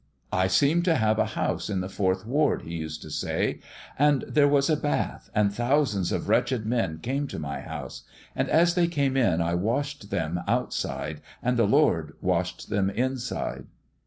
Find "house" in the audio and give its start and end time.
1.37-1.69, 7.61-8.01